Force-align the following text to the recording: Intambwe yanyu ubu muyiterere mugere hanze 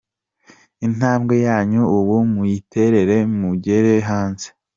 Intambwe 0.87 1.35
yanyu 1.47 1.81
ubu 1.97 2.15
muyiterere 2.33 3.17
mugere 3.39 3.93
hanze 4.09 4.47